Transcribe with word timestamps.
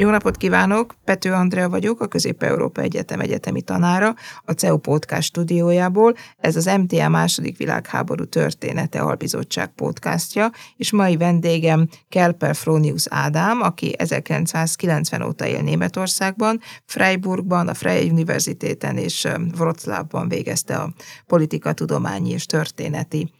Jó 0.00 0.10
napot 0.10 0.36
kívánok! 0.36 0.94
Pető 1.04 1.32
Andrea 1.32 1.68
vagyok, 1.68 2.00
a 2.00 2.06
Közép-Európa 2.06 2.80
Egyetem 2.80 3.20
egyetemi 3.20 3.62
tanára, 3.62 4.14
a 4.44 4.52
CEU 4.52 4.76
Podcast 4.76 5.28
stúdiójából. 5.28 6.14
Ez 6.38 6.56
az 6.56 6.64
MTA 6.64 7.08
második 7.08 7.56
világháború 7.56 8.24
története 8.24 9.00
albizottság 9.00 9.68
podcastja, 9.74 10.50
és 10.76 10.92
mai 10.92 11.16
vendégem 11.16 11.88
Kelper 12.08 12.54
Fronius 12.54 13.06
Ádám, 13.08 13.60
aki 13.60 13.94
1990 13.98 15.22
óta 15.22 15.46
él 15.46 15.62
Németországban, 15.62 16.60
Freiburgban, 16.84 17.68
a 17.68 17.74
Freie 17.74 18.10
Universitéten 18.10 18.96
és 18.96 19.28
Wroclawban 19.58 20.28
végezte 20.28 20.76
a 20.76 20.92
politikatudományi 21.26 22.30
és 22.30 22.46
történeti 22.46 23.32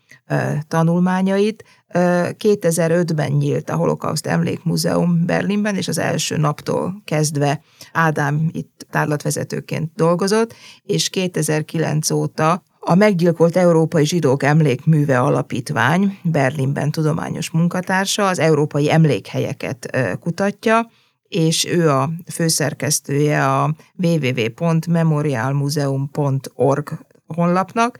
tanulmányait. 0.68 1.64
2005-ben 1.92 3.32
nyílt 3.32 3.70
a 3.70 3.76
Holokauszt 3.76 4.26
Emlékmúzeum 4.26 5.26
Berlinben, 5.26 5.76
és 5.76 5.88
az 5.88 5.98
első 5.98 6.36
naptól 6.36 7.02
kezdve 7.04 7.62
Ádám 7.92 8.48
itt 8.52 8.86
tárlatvezetőként 8.90 9.90
dolgozott, 9.94 10.54
és 10.82 11.08
2009 11.08 12.10
óta 12.10 12.62
a 12.80 12.94
meggyilkolt 12.94 13.56
Európai 13.56 14.06
Zsidók 14.06 14.42
Emlékműve 14.42 15.20
Alapítvány 15.20 16.18
Berlinben 16.22 16.90
tudományos 16.90 17.50
munkatársa 17.50 18.28
az 18.28 18.38
európai 18.38 18.92
emlékhelyeket 18.92 19.98
kutatja, 20.20 20.90
és 21.28 21.64
ő 21.64 21.90
a 21.90 22.10
főszerkesztője 22.32 23.46
a 23.46 23.74
www.memorialmuseum.org 23.96 26.90
honlapnak, 27.26 27.98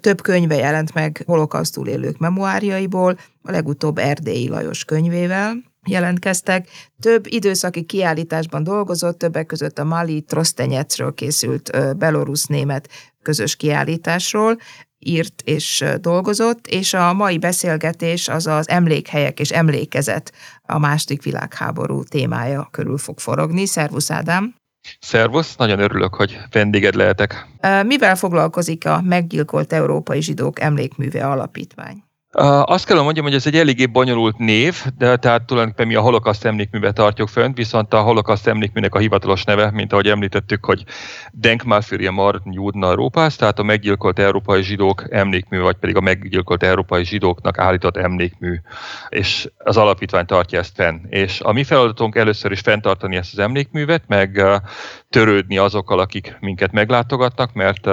több 0.00 0.20
könyve 0.20 0.54
jelent 0.54 0.94
meg 0.94 1.22
holokausztul 1.26 1.88
élők 1.88 2.18
memoárjaiból, 2.18 3.18
a 3.42 3.50
legutóbb 3.50 3.98
Erdélyi 3.98 4.48
Lajos 4.48 4.84
könyvével 4.84 5.56
jelentkeztek. 5.86 6.68
Több 7.00 7.26
időszaki 7.26 7.82
kiállításban 7.82 8.62
dolgozott, 8.62 9.18
többek 9.18 9.46
között 9.46 9.78
a 9.78 9.84
Mali 9.84 10.22
Trosztenyecről 10.22 11.14
készült 11.14 11.96
belorusz-német 11.96 12.88
közös 13.22 13.56
kiállításról, 13.56 14.56
írt 14.98 15.42
és 15.44 15.84
dolgozott, 16.00 16.66
és 16.66 16.94
a 16.94 17.12
mai 17.12 17.38
beszélgetés 17.38 18.28
az 18.28 18.46
az 18.46 18.68
emlékhelyek 18.68 19.40
és 19.40 19.50
emlékezet 19.50 20.32
a 20.62 20.78
második 20.78 21.22
világháború 21.22 22.02
témája 22.02 22.68
körül 22.70 22.98
fog 22.98 23.18
forogni. 23.18 23.66
Szervusz 23.66 24.10
Ádám! 24.10 24.54
Szervusz, 25.00 25.56
nagyon 25.56 25.78
örülök, 25.78 26.14
hogy 26.14 26.38
vendéged 26.50 26.94
lehetek. 26.94 27.46
Mivel 27.86 28.16
foglalkozik 28.16 28.86
a 28.86 29.00
meggyilkolt 29.02 29.72
európai 29.72 30.22
zsidók 30.22 30.60
emlékműve 30.60 31.26
alapítvány? 31.26 32.03
Azt 32.36 32.86
kell 32.86 33.00
mondjam, 33.00 33.24
hogy 33.24 33.34
ez 33.34 33.46
egy 33.46 33.56
eléggé 33.56 33.86
bonyolult 33.86 34.38
név, 34.38 34.84
de 34.98 35.16
tehát 35.16 35.42
tulajdonképpen 35.42 35.86
mi 35.86 35.94
a 35.94 36.00
holokaszt 36.00 36.44
emlékművet 36.44 36.94
tartjuk 36.94 37.28
fönt, 37.28 37.56
viszont 37.56 37.94
a 37.94 38.00
holokaszt 38.00 38.46
emlékműnek 38.46 38.94
a 38.94 38.98
hivatalos 38.98 39.44
neve, 39.44 39.70
mint 39.70 39.92
ahogy 39.92 40.06
említettük, 40.06 40.64
hogy 40.64 40.84
Denkmal 41.32 41.80
für 41.80 41.96
die 41.96 42.10
Morden 42.10 42.52
Juden 42.52 42.84
Europas, 42.84 43.36
tehát 43.36 43.58
a 43.58 43.62
meggyilkolt 43.62 44.18
európai 44.18 44.62
zsidók 44.62 45.04
emlékmű, 45.10 45.60
vagy 45.60 45.76
pedig 45.76 45.96
a 45.96 46.00
meggyilkolt 46.00 46.62
európai 46.62 47.04
zsidóknak 47.04 47.58
állított 47.58 47.96
emlékmű. 47.96 48.54
És 49.08 49.48
az 49.58 49.76
alapítvány 49.76 50.26
tartja 50.26 50.58
ezt 50.58 50.74
fenn. 50.74 51.00
És 51.08 51.40
a 51.40 51.52
mi 51.52 51.64
feladatunk 51.64 52.16
először 52.16 52.50
is 52.52 52.60
fenntartani 52.60 53.16
ezt 53.16 53.32
az 53.32 53.38
emlékművet, 53.38 54.02
meg 54.06 54.42
törődni 55.10 55.58
azokkal, 55.58 55.98
akik 55.98 56.36
minket 56.40 56.72
meglátogatnak, 56.72 57.52
mert 57.52 57.88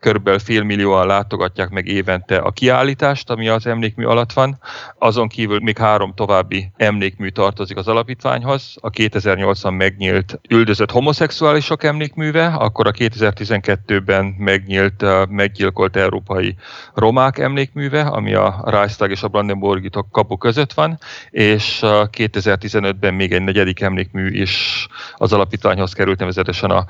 körülbelül 0.00 0.38
fél 0.38 0.62
millióan 0.62 1.06
látogatják 1.06 1.68
meg 1.68 1.86
évente 1.86 2.36
a 2.36 2.50
kiállítást, 2.50 3.30
ami 3.30 3.48
az 3.48 3.66
emlékmű 3.66 3.76
alatt 3.96 4.32
van. 4.32 4.58
Azon 4.98 5.28
kívül 5.28 5.60
még 5.60 5.78
három 5.78 6.14
további 6.14 6.70
emlékmű 6.76 7.28
tartozik 7.28 7.76
az 7.76 7.88
alapítványhoz. 7.88 8.74
A 8.80 8.90
2008-ban 8.90 9.76
megnyílt 9.76 10.40
üldözött 10.48 10.90
homoszexuálisok 10.90 11.84
emlékműve, 11.84 12.46
akkor 12.46 12.86
a 12.86 12.92
2012-ben 12.92 14.24
megnyílt 14.38 15.04
meggyilkolt 15.28 15.96
európai 15.96 16.56
romák 16.94 17.38
emlékműve, 17.38 18.00
ami 18.00 18.34
a 18.34 18.62
Reichstag 18.64 19.10
és 19.10 19.22
a 19.22 19.28
Brandenburgi 19.28 19.90
kapu 20.10 20.36
között 20.36 20.72
van, 20.72 20.98
és 21.30 21.78
2015-ben 21.82 23.14
még 23.14 23.32
egy 23.32 23.42
negyedik 23.42 23.80
emlékmű 23.80 24.30
is 24.30 24.86
az 25.16 25.32
alapítványhoz 25.32 25.92
került, 25.92 26.18
nevezetesen 26.18 26.70
a, 26.70 26.84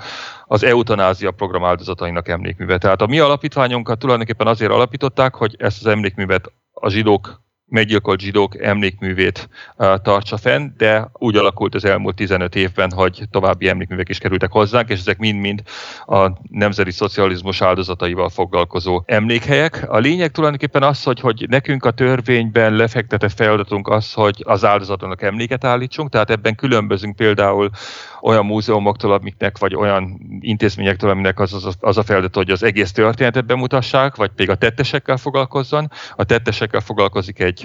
az 0.48 0.62
eutanázia 0.62 1.31
program 1.31 1.64
áldozatainak 1.64 2.28
emlékműve. 2.28 2.78
Tehát 2.78 3.03
a 3.03 3.06
mi 3.06 3.19
alapítványunkat 3.19 3.98
tulajdonképpen 3.98 4.47
azért 4.47 4.72
alapították, 4.72 5.34
hogy 5.34 5.54
ezt 5.59 5.81
az 5.81 5.86
emlékművet 5.86 6.53
a 6.72 6.88
zsidók 6.88 7.42
meggyilkolt 7.68 8.20
zsidók 8.20 8.62
emlékművét 8.62 9.48
tartsa 10.02 10.36
fenn, 10.36 10.70
de 10.76 11.08
úgy 11.12 11.36
alakult 11.36 11.74
az 11.74 11.84
elmúlt 11.84 12.16
15 12.16 12.54
évben, 12.54 12.92
hogy 12.92 13.22
további 13.30 13.68
emlékművek 13.68 14.08
is 14.08 14.18
kerültek 14.18 14.50
hozzánk, 14.50 14.88
és 14.88 14.98
ezek 14.98 15.18
mind-mind 15.18 15.62
a 16.06 16.30
nemzeti 16.50 16.90
szocializmus 16.90 17.62
áldozataival 17.62 18.28
foglalkozó 18.28 19.02
emlékhelyek. 19.06 19.86
A 19.88 19.98
lényeg 19.98 20.30
tulajdonképpen 20.30 20.82
az, 20.82 21.02
hogy, 21.02 21.20
hogy 21.20 21.46
nekünk 21.48 21.84
a 21.84 21.90
törvényben 21.90 22.72
lefektetett 22.72 23.32
feladatunk 23.32 23.88
az, 23.88 24.12
hogy 24.12 24.42
az 24.46 24.64
áldozatoknak 24.64 25.22
emléket 25.22 25.64
állítsunk, 25.64 26.10
tehát 26.10 26.30
ebben 26.30 26.54
különbözünk 26.54 27.16
például 27.16 27.70
olyan 28.20 28.46
múzeumoktól, 28.46 29.12
amiknek, 29.12 29.58
vagy 29.58 29.74
olyan 29.74 30.20
intézményektől, 30.40 31.10
aminek 31.10 31.40
az, 31.40 31.52
az, 31.52 31.76
az 31.80 31.98
a 31.98 32.02
feladat, 32.02 32.34
hogy 32.34 32.50
az 32.50 32.62
egész 32.62 32.92
történetet 32.92 33.46
bemutassák, 33.46 34.16
vagy 34.16 34.30
pedig 34.30 34.50
a 34.50 34.54
tettesekkel 34.54 35.16
foglalkozzon. 35.16 35.90
A 36.16 36.24
tettesekkel 36.24 36.80
foglalkozik 36.80 37.40
egy 37.40 37.57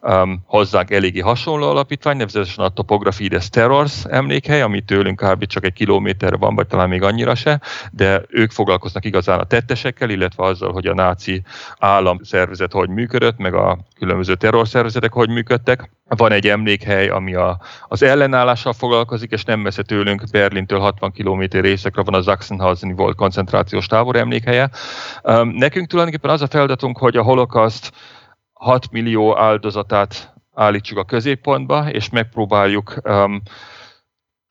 um, 0.00 0.42
hozzánk 0.46 0.90
eléggé 0.90 1.20
hasonló 1.20 1.68
alapítvány, 1.68 2.16
nevezetesen 2.16 2.64
a 2.64 2.68
Topographides 2.68 3.48
Terrors 3.48 4.04
emlékhely, 4.04 4.62
ami 4.62 4.80
tőlünk 4.80 5.20
kb. 5.20 5.46
csak 5.46 5.64
egy 5.64 5.72
kilométerre 5.72 6.36
van, 6.36 6.54
vagy 6.54 6.66
talán 6.66 6.88
még 6.88 7.02
annyira 7.02 7.34
se, 7.34 7.60
de 7.92 8.22
ők 8.28 8.50
foglalkoznak 8.50 9.04
igazán 9.04 9.38
a 9.38 9.44
tettesekkel, 9.44 10.10
illetve 10.10 10.44
azzal, 10.44 10.72
hogy 10.72 10.86
a 10.86 10.94
náci 10.94 11.42
államszervezet 11.78 12.72
hogy 12.72 12.88
működött, 12.88 13.38
meg 13.38 13.54
a 13.54 13.78
különböző 13.98 14.34
terrorszervezetek 14.34 15.12
hogy 15.12 15.28
működtek. 15.28 15.90
Van 16.16 16.32
egy 16.32 16.48
emlékhely, 16.48 17.08
ami 17.08 17.34
a, 17.34 17.60
az 17.88 18.02
ellenállással 18.02 18.72
foglalkozik, 18.72 19.30
és 19.30 19.44
nem 19.44 19.60
messze 19.60 19.82
tőlünk, 19.82 20.22
Berlintől 20.30 20.78
60 20.78 21.12
km 21.12 21.42
északra 21.64 22.02
van 22.02 22.14
a 22.14 22.22
Sachsenhausen 22.22 22.96
volt 22.96 23.16
koncentrációs 23.16 23.86
tábor 23.86 24.16
emlékhelye. 24.16 24.70
Nekünk 25.52 25.88
tulajdonképpen 25.88 26.30
az 26.30 26.42
a 26.42 26.46
feladatunk, 26.46 26.98
hogy 26.98 27.16
a 27.16 27.22
holokaszt 27.22 27.92
6 28.60 28.90
millió 28.90 29.38
áldozatát 29.38 30.34
állítsuk 30.54 30.98
a 30.98 31.04
középpontba, 31.04 31.90
és 31.90 32.10
megpróbáljuk 32.10 33.00
um, 33.04 33.42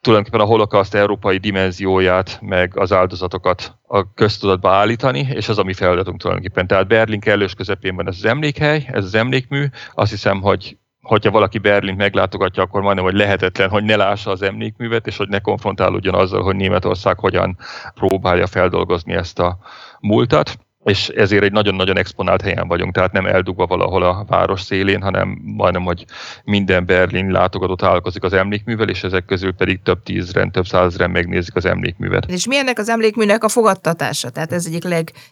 tulajdonképpen 0.02 0.46
a 0.46 0.50
holokaszt 0.50 0.96
európai 0.96 1.38
dimenzióját, 1.38 2.40
meg 2.42 2.78
az 2.78 2.94
áldozatokat 2.94 3.78
a 3.88 4.14
köztudatba 4.14 4.72
állítani, 4.72 5.20
és 5.20 5.50
az 5.50 5.58
a 5.58 5.64
mi 5.64 5.74
feladatunk 5.74 6.20
tulajdonképpen. 6.20 6.68
Tehát 6.68 6.88
Berlin 6.88 7.20
kellős 7.20 7.54
közepén 7.54 7.96
van 7.96 8.08
ez 8.08 8.16
az 8.18 8.26
emlékhely, 8.26 8.88
ez 8.92 9.04
az 9.04 9.16
emlékmű. 9.16 9.66
Azt 9.94 10.12
hiszem, 10.12 10.42
hogy 10.42 10.78
hogyha 11.02 11.32
valaki 11.32 11.58
Berlin 11.58 11.96
meglátogatja, 11.96 12.64
akkor 12.64 12.82
majdnem, 12.82 13.06
hogy 13.06 13.14
lehetetlen, 13.14 13.70
hogy 13.70 13.84
ne 13.84 13.96
lássa 13.96 14.32
az 14.32 14.42
emlékművet, 14.42 15.08
és 15.08 15.18
hogy 15.18 15.30
ne 15.30 15.40
konfrontálódjon 15.40 16.16
azzal, 16.16 16.44
hogy 16.44 16.56
Németország 16.56 17.20
hogyan 17.20 17.58
próbálja 17.94 18.48
feldolgozni 18.48 19.14
ezt 19.14 19.40
a 19.40 19.58
múltat 20.00 20.58
és 20.84 21.08
ezért 21.08 21.44
egy 21.44 21.52
nagyon-nagyon 21.52 21.98
exponált 21.98 22.42
helyen 22.42 22.68
vagyunk, 22.68 22.94
tehát 22.94 23.12
nem 23.12 23.26
eldugva 23.26 23.66
valahol 23.66 24.04
a 24.04 24.26
város 24.28 24.62
szélén, 24.62 25.02
hanem 25.02 25.42
majdnem, 25.44 25.84
hogy 25.84 26.06
minden 26.44 26.86
Berlin 26.86 27.32
látogató 27.32 27.76
találkozik 27.76 28.24
az 28.24 28.34
emlékművel, 28.34 28.90
és 28.90 29.04
ezek 29.04 29.26
közül 29.26 29.54
pedig 29.54 29.82
több 29.84 30.04
tízren, 30.04 30.52
több 30.52 30.66
százren 30.66 31.10
megnézik 31.10 31.56
az 31.56 31.66
emlékművet. 31.66 32.26
És 32.26 32.48
milyennek 32.48 32.80
az 32.80 32.90
emlékműnek 32.90 33.44
a 33.44 33.50
fogadtatása? 33.50 34.30
Tehát 34.30 34.52
ez 34.52 34.66
egyik 34.66 34.84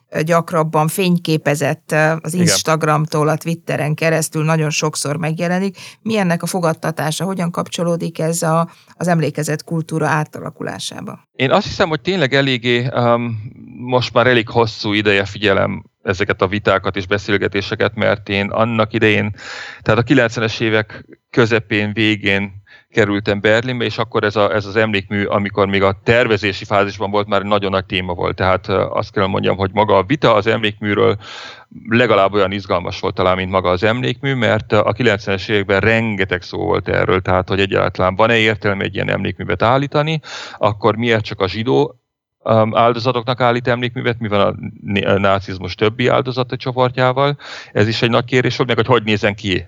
leggyakrabban 0.10 0.88
fényképezett 0.88 1.96
az 2.22 2.34
Instagramtól, 2.34 3.28
a 3.28 3.36
Twitteren 3.38 3.94
keresztül 3.94 4.44
nagyon 4.44 4.70
sokszor 4.70 5.18
megjelenik. 5.18 5.78
Milyennek 6.02 6.44
a 6.44 6.46
fogadtatása? 6.46 7.26
Hogyan 7.26 7.52
kapcsolódik 7.52 8.20
ez 8.20 8.42
a, 8.42 8.70
az 8.94 9.08
emlékezett 9.08 9.64
kultúra 9.64 10.08
átalakulásába? 10.08 11.26
Én 11.36 11.52
azt 11.52 11.68
hiszem, 11.68 11.90
hogy 11.90 12.02
tényleg 12.02 12.34
eléggé, 12.34 12.88
um, 12.88 13.42
most 13.78 14.14
már 14.14 14.28
elég 14.28 14.50
hosszú 14.50 14.94
ideje 14.94 15.26
figyelem 15.38 15.84
ezeket 16.04 16.42
a 16.42 16.48
vitákat 16.48 16.96
és 16.96 17.08
beszélgetéseket, 17.08 17.96
mert 17.96 18.30
én 18.30 18.50
annak 18.50 18.94
idején, 18.94 19.36
tehát 19.82 20.00
a 20.00 20.04
90-es 20.04 20.60
évek 20.60 21.06
közepén, 21.30 21.94
végén 21.94 22.52
kerültem 22.90 23.42
Berlinbe, 23.42 23.86
és 23.86 23.98
akkor 23.98 24.24
ez, 24.24 24.36
a, 24.36 24.54
ez 24.54 24.66
az 24.66 24.76
emlékmű, 24.76 25.24
amikor 25.26 25.68
még 25.68 25.84
a 25.84 26.00
tervezési 26.04 26.66
fázisban 26.66 27.12
volt, 27.12 27.28
már 27.28 27.42
nagyon 27.42 27.72
nagy 27.72 27.86
téma 27.86 28.14
volt. 28.14 28.36
Tehát 28.36 28.68
azt 28.68 29.12
kell 29.12 29.26
mondjam, 29.26 29.58
hogy 29.58 29.72
maga 29.74 29.98
a 29.98 30.04
vita 30.04 30.34
az 30.34 30.48
emlékműről 30.48 31.18
legalább 31.90 32.34
olyan 32.34 32.52
izgalmas 32.52 33.00
volt 33.00 33.16
talán, 33.16 33.36
mint 33.36 33.52
maga 33.52 33.70
az 33.70 33.84
emlékmű, 33.84 34.34
mert 34.34 34.72
a 34.72 34.94
90-es 34.94 35.50
években 35.50 35.80
rengeteg 35.80 36.42
szó 36.42 36.58
volt 36.58 36.88
erről, 36.88 37.22
tehát 37.22 37.50
hogy 37.50 37.60
egyáltalán 37.60 38.16
van-e 38.16 38.38
értelme 38.38 38.84
egy 38.84 38.96
ilyen 38.96 39.10
emlékművet 39.10 39.62
állítani, 39.62 40.20
akkor 40.58 40.96
miért 40.96 41.24
csak 41.24 41.42
a 41.42 41.48
zsidó 41.48 42.02
áldozatoknak 42.72 43.42
állít 43.42 43.68
emlékművet, 43.68 44.20
mi 44.20 44.28
van 44.28 44.74
a 45.06 45.18
nácizmus 45.18 45.76
többi 45.76 46.08
áldozati 46.08 46.56
csoportjával. 46.56 47.38
Ez 47.72 47.88
is 47.88 48.02
egy 48.02 48.10
nagy 48.10 48.26
kérdés 48.26 48.56
volt, 48.58 48.68
meg 48.68 48.78
hogy 48.78 48.88
hogy 48.88 49.04
nézen 49.04 49.36
ki. 49.36 49.68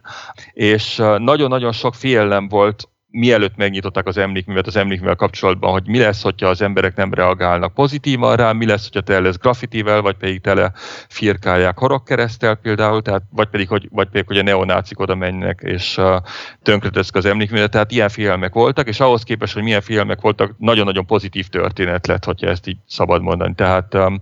És 0.53 0.95
nagyon-nagyon 1.17 1.71
sok 1.71 1.95
félelem 1.95 2.47
volt 2.47 2.89
mielőtt 3.11 3.55
megnyitották 3.55 4.07
az 4.07 4.17
emlékművet 4.17 4.67
az 4.67 4.75
emlékművel 4.75 5.15
kapcsolatban, 5.15 5.71
hogy 5.71 5.87
mi 5.87 5.99
lesz, 5.99 6.21
hogyha 6.21 6.47
az 6.47 6.61
emberek 6.61 6.95
nem 6.95 7.13
reagálnak 7.13 7.73
pozitívan 7.73 8.35
rá, 8.35 8.51
mi 8.51 8.65
lesz, 8.65 8.83
hogyha 8.83 9.01
tele 9.01 9.19
lesz 9.19 9.37
graffitivel, 9.37 10.01
vagy 10.01 10.15
pedig 10.15 10.41
tele 10.41 10.71
firkálják 11.07 11.77
horogkeresztel 11.77 12.55
például, 12.55 13.01
tehát, 13.01 13.21
vagy 13.29 13.47
pedig, 13.47 13.67
hogy, 13.67 13.87
vagy 13.91 14.07
pedig, 14.07 14.27
hogy 14.27 14.37
a 14.37 14.43
neonácik 14.43 14.99
oda 14.99 15.15
mennek 15.15 15.59
és 15.63 15.97
uh, 15.97 16.15
tönkreteszik 16.63 17.15
az 17.15 17.25
emlékművet. 17.25 17.71
Tehát 17.71 17.91
ilyen 17.91 18.09
félmek 18.09 18.53
voltak, 18.53 18.87
és 18.87 18.99
ahhoz 18.99 19.23
képest, 19.23 19.53
hogy 19.53 19.63
milyen 19.63 19.81
félmek 19.81 20.21
voltak, 20.21 20.55
nagyon-nagyon 20.57 21.05
pozitív 21.05 21.47
történet 21.47 22.07
lett, 22.07 22.25
hogyha 22.25 22.47
ezt 22.47 22.67
így 22.67 22.77
szabad 22.87 23.21
mondani. 23.21 23.53
Tehát 23.55 23.93
um, 23.93 24.19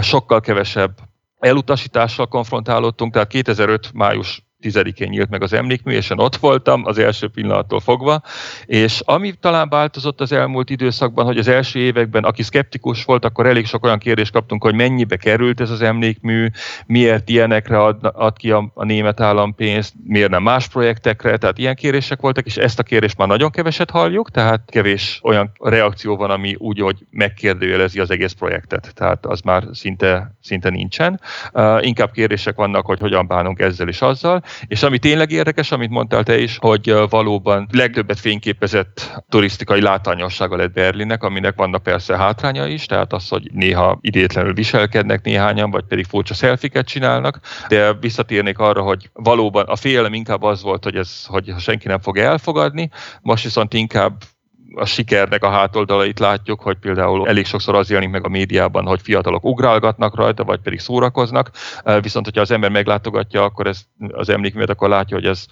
sokkal 0.00 0.40
kevesebb 0.40 0.92
elutasítással 1.38 2.26
konfrontálódtunk, 2.26 3.12
tehát 3.12 3.28
2005. 3.28 3.90
május 3.92 4.42
10-én 4.62 5.08
nyílt 5.08 5.30
meg 5.30 5.42
az 5.42 5.52
emlékmű, 5.52 5.92
és 5.92 6.10
én 6.10 6.18
ott 6.18 6.36
voltam 6.36 6.82
az 6.84 6.98
első 6.98 7.28
pillanattól 7.28 7.80
fogva, 7.80 8.22
és 8.66 9.00
ami 9.04 9.32
talán 9.40 9.68
változott 9.68 10.20
az 10.20 10.32
elmúlt 10.32 10.70
időszakban, 10.70 11.24
hogy 11.24 11.38
az 11.38 11.48
első 11.48 11.78
években, 11.78 12.24
aki 12.24 12.42
szkeptikus 12.42 13.04
volt, 13.04 13.24
akkor 13.24 13.46
elég 13.46 13.66
sok 13.66 13.84
olyan 13.84 13.98
kérdést 13.98 14.32
kaptunk, 14.32 14.62
hogy 14.62 14.74
mennyibe 14.74 15.16
került 15.16 15.60
ez 15.60 15.70
az 15.70 15.82
emlékmű, 15.82 16.46
miért 16.86 17.28
ilyenekre 17.28 17.82
ad, 17.82 18.10
ad 18.12 18.36
ki 18.36 18.50
a, 18.50 18.70
a 18.74 18.84
német 18.84 19.20
állam 19.20 19.54
pénzt, 19.54 19.94
miért 20.04 20.30
nem 20.30 20.42
más 20.42 20.68
projektekre, 20.68 21.36
tehát 21.36 21.58
ilyen 21.58 21.74
kérések 21.74 22.20
voltak, 22.20 22.46
és 22.46 22.56
ezt 22.56 22.78
a 22.78 22.82
kérést 22.82 23.16
már 23.16 23.28
nagyon 23.28 23.50
keveset 23.50 23.90
halljuk, 23.90 24.30
tehát 24.30 24.62
kevés 24.66 25.20
olyan 25.22 25.52
reakció 25.58 26.16
van, 26.16 26.30
ami 26.30 26.54
úgy, 26.58 26.80
hogy 26.80 26.96
megkérdőjelezi 27.10 28.00
az 28.00 28.10
egész 28.10 28.32
projektet, 28.32 28.92
tehát 28.94 29.26
az 29.26 29.40
már 29.40 29.64
szinte, 29.72 30.34
szinte 30.42 30.70
nincsen. 30.70 31.20
Uh, 31.52 31.86
inkább 31.86 32.10
kérések 32.10 32.56
vannak, 32.56 32.86
hogy 32.86 33.00
hogyan 33.00 33.26
bánunk 33.26 33.60
ezzel 33.60 33.88
és 33.88 34.02
azzal, 34.02 34.42
és 34.66 34.82
ami 34.82 34.98
tényleg 34.98 35.30
érdekes, 35.30 35.72
amit 35.72 35.90
mondtál 35.90 36.22
te 36.22 36.38
is, 36.38 36.56
hogy 36.60 36.94
valóban 37.08 37.68
legtöbbet 37.72 38.20
fényképezett 38.20 39.22
turisztikai 39.28 39.80
látányossága 39.80 40.56
lett 40.56 40.72
Berlinnek, 40.72 41.22
aminek 41.22 41.56
vannak 41.56 41.82
persze 41.82 42.16
hátránya 42.16 42.66
is, 42.66 42.86
tehát 42.86 43.12
az, 43.12 43.28
hogy 43.28 43.50
néha 43.52 43.98
idétlenül 44.00 44.54
viselkednek 44.54 45.24
néhányan, 45.24 45.70
vagy 45.70 45.84
pedig 45.84 46.04
furcsa 46.04 46.34
szelfiket 46.34 46.86
csinálnak, 46.86 47.40
de 47.68 47.92
visszatérnék 47.92 48.58
arra, 48.58 48.82
hogy 48.82 49.10
valóban 49.12 49.66
a 49.66 49.76
félelem 49.76 50.14
inkább 50.14 50.42
az 50.42 50.62
volt, 50.62 50.84
hogy 50.84 50.96
ez, 50.96 51.24
hogy 51.26 51.54
senki 51.58 51.88
nem 51.88 52.00
fog 52.00 52.18
elfogadni, 52.18 52.90
most 53.22 53.44
viszont 53.44 53.74
inkább 53.74 54.22
a 54.74 54.84
sikernek 54.84 55.44
a 55.44 55.50
hátoldalait 55.50 56.18
látjuk, 56.18 56.60
hogy 56.60 56.76
például 56.76 57.28
elég 57.28 57.46
sokszor 57.46 57.74
az 57.74 57.88
jelenik 57.88 58.10
meg 58.10 58.24
a 58.24 58.28
médiában, 58.28 58.86
hogy 58.86 59.00
fiatalok 59.02 59.44
ugrálgatnak 59.44 60.16
rajta, 60.16 60.44
vagy 60.44 60.60
pedig 60.60 60.78
szórakoznak, 60.78 61.50
viszont 62.00 62.24
hogyha 62.24 62.40
az 62.40 62.50
ember 62.50 62.70
meglátogatja, 62.70 63.42
akkor 63.42 63.66
ez 63.66 63.80
az 64.12 64.28
emlékművet, 64.28 64.70
akkor 64.70 64.88
látja, 64.88 65.16
hogy 65.16 65.26
ez 65.26 65.46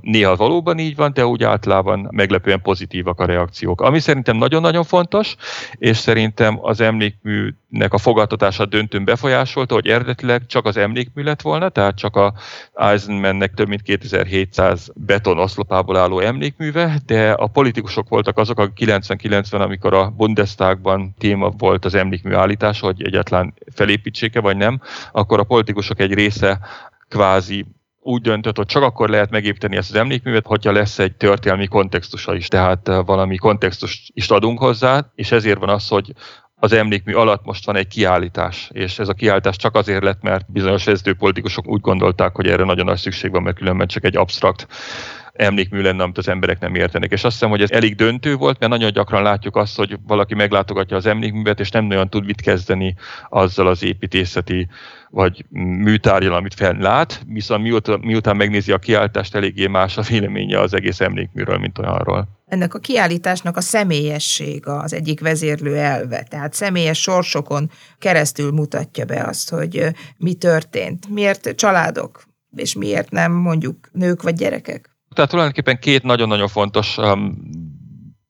néha 0.00 0.36
valóban 0.36 0.78
így 0.78 0.96
van, 0.96 1.12
de 1.12 1.26
úgy 1.26 1.42
általában 1.42 2.08
meglepően 2.10 2.62
pozitívak 2.62 3.20
a 3.20 3.24
reakciók. 3.24 3.80
Ami 3.80 3.98
szerintem 3.98 4.36
nagyon-nagyon 4.36 4.84
fontos, 4.84 5.36
és 5.72 5.96
szerintem 5.96 6.58
az 6.62 6.80
emlékműnek 6.80 7.92
a 7.92 7.98
fogadtatása 7.98 8.66
döntőn 8.66 9.04
befolyásolta, 9.04 9.74
hogy 9.74 9.88
eredetileg 9.88 10.46
csak 10.46 10.66
az 10.66 10.76
emlékmű 10.76 11.22
lett 11.22 11.40
volna, 11.40 11.68
tehát 11.68 11.96
csak 11.96 12.16
a 12.16 12.32
Eisenmannek 12.74 13.54
több 13.54 13.68
mint 13.68 13.82
2700 13.82 14.90
beton 14.94 15.38
oszlopából 15.38 15.96
álló 15.96 16.18
emlékműve, 16.18 16.98
de 17.06 17.32
a 17.32 17.46
politikusok 17.46 18.08
voltak 18.08 18.38
azok 18.40 18.58
a 18.58 18.72
90-90, 18.72 19.60
amikor 19.60 19.94
a 19.94 20.10
Bundestagban 20.10 21.14
téma 21.18 21.50
volt 21.50 21.84
az 21.84 21.94
emlékmű 21.94 22.34
állítása, 22.34 22.86
hogy 22.86 23.04
egyetlen 23.04 23.54
felépítséke 23.74 24.40
vagy 24.40 24.56
nem, 24.56 24.80
akkor 25.12 25.38
a 25.38 25.44
politikusok 25.44 26.00
egy 26.00 26.14
része 26.14 26.60
kvázi 27.08 27.66
úgy 28.02 28.20
döntött, 28.20 28.56
hogy 28.56 28.66
csak 28.66 28.82
akkor 28.82 29.08
lehet 29.08 29.30
megépíteni 29.30 29.76
ezt 29.76 29.90
az 29.90 29.96
emlékművet, 29.96 30.46
hogyha 30.46 30.72
lesz 30.72 30.98
egy 30.98 31.16
történelmi 31.16 31.66
kontextusa 31.66 32.34
is, 32.34 32.48
tehát 32.48 32.88
eh, 32.88 33.04
valami 33.04 33.36
kontextust 33.36 34.10
is 34.14 34.28
adunk 34.28 34.58
hozzá, 34.58 35.10
és 35.14 35.32
ezért 35.32 35.58
van 35.58 35.68
az, 35.68 35.88
hogy 35.88 36.12
az 36.62 36.72
emlékmű 36.72 37.12
alatt 37.12 37.44
most 37.44 37.66
van 37.66 37.76
egy 37.76 37.86
kiállítás, 37.86 38.70
és 38.72 38.98
ez 38.98 39.08
a 39.08 39.12
kiállítás 39.12 39.56
csak 39.56 39.74
azért 39.74 40.02
lett, 40.02 40.22
mert 40.22 40.52
bizonyos 40.52 40.84
vezetőpolitikusok 40.84 41.66
úgy 41.66 41.80
gondolták, 41.80 42.34
hogy 42.34 42.46
erre 42.46 42.64
nagyon 42.64 42.84
nagy 42.84 42.98
szükség 42.98 43.30
van, 43.30 43.42
mert 43.42 43.56
különben 43.56 43.86
csak 43.86 44.04
egy 44.04 44.16
absztrakt 44.16 44.66
emlékmű 45.40 45.80
lenne, 45.80 46.02
amit 46.02 46.18
az 46.18 46.28
emberek 46.28 46.58
nem 46.58 46.74
értenek. 46.74 47.12
És 47.12 47.24
azt 47.24 47.32
hiszem, 47.32 47.50
hogy 47.50 47.62
ez 47.62 47.70
elég 47.70 47.94
döntő 47.94 48.34
volt, 48.34 48.58
mert 48.58 48.72
nagyon 48.72 48.92
gyakran 48.92 49.22
látjuk 49.22 49.56
azt, 49.56 49.76
hogy 49.76 49.98
valaki 50.06 50.34
meglátogatja 50.34 50.96
az 50.96 51.06
emlékművet, 51.06 51.60
és 51.60 51.70
nem 51.70 51.84
nagyon 51.84 52.08
tud 52.08 52.24
mit 52.24 52.40
kezdeni 52.40 52.94
azzal 53.28 53.66
az 53.66 53.82
építészeti 53.82 54.68
vagy 55.10 55.44
műtárgyal, 55.50 56.34
amit 56.34 56.54
fennlát, 56.54 57.22
viszont 57.26 57.62
miután, 57.62 58.00
miután 58.00 58.36
megnézi 58.36 58.72
a 58.72 58.78
kiállítást, 58.78 59.34
eléggé 59.34 59.66
más 59.66 59.96
a 59.96 60.02
véleménye 60.02 60.60
az 60.60 60.74
egész 60.74 61.00
emlékműről, 61.00 61.58
mint 61.58 61.78
olyanról. 61.78 62.28
Ennek 62.46 62.74
a 62.74 62.78
kiállításnak 62.78 63.56
a 63.56 63.60
személyessége 63.60 64.72
az 64.72 64.92
egyik 64.92 65.20
vezérlő 65.20 65.76
elve, 65.76 66.22
tehát 66.22 66.52
személyes 66.52 67.00
sorsokon 67.00 67.70
keresztül 67.98 68.50
mutatja 68.50 69.04
be 69.04 69.24
azt, 69.24 69.50
hogy 69.50 69.86
mi 70.16 70.34
történt, 70.34 71.08
miért 71.08 71.54
családok, 71.54 72.22
és 72.56 72.74
miért 72.74 73.10
nem 73.10 73.32
mondjuk 73.32 73.88
nők 73.92 74.22
vagy 74.22 74.34
gyerekek. 74.34 74.89
Tehát 75.14 75.30
tulajdonképpen 75.30 75.78
két 75.78 76.02
nagyon-nagyon 76.02 76.48
fontos 76.48 76.96
um, 76.96 77.36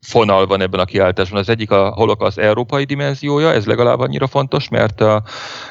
fonal 0.07 0.47
van 0.47 0.61
ebben 0.61 0.81
a 0.81 0.85
kiállításban. 0.85 1.41
Az 1.41 1.49
egyik 1.49 1.71
a 1.71 1.91
holokausz 1.91 2.37
európai 2.37 2.85
dimenziója, 2.85 3.53
ez 3.53 3.67
legalább 3.67 3.99
annyira 3.99 4.27
fontos, 4.27 4.69
mert 4.69 5.01
uh, 5.01 5.17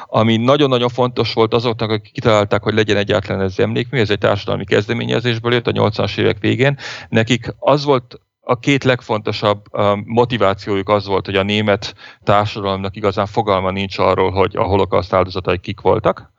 ami 0.06 0.36
nagyon-nagyon 0.36 0.88
fontos 0.88 1.32
volt 1.32 1.54
azoknak, 1.54 1.90
akik 1.90 2.12
kitalálták, 2.12 2.62
hogy 2.62 2.74
legyen 2.74 2.96
egyáltalán 2.96 3.42
ez 3.42 3.58
emlékmű, 3.58 3.98
ez 3.98 4.10
egy 4.10 4.18
társadalmi 4.18 4.64
kezdeményezésből 4.64 5.52
jött 5.52 5.66
a 5.66 5.72
80-as 5.72 6.18
évek 6.18 6.38
végén, 6.38 6.78
nekik 7.08 7.54
az 7.58 7.84
volt 7.84 8.20
a 8.50 8.58
két 8.58 8.84
legfontosabb 8.84 9.64
motivációjuk 10.04 10.88
az 10.88 11.06
volt, 11.06 11.26
hogy 11.26 11.36
a 11.36 11.42
német 11.42 11.94
társadalomnak 12.24 12.96
igazán 12.96 13.26
fogalma 13.26 13.70
nincs 13.70 13.98
arról, 13.98 14.30
hogy 14.30 14.56
a 14.56 14.62
holokauszt 14.62 15.12
áldozatai 15.12 15.58
kik 15.58 15.80
voltak, 15.80 16.32